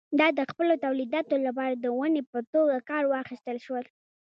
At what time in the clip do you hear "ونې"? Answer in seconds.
1.97-2.21